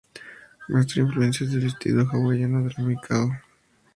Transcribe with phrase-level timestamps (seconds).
[0.67, 3.41] Muestra influencias del estilo hawaiano denominado "slack key".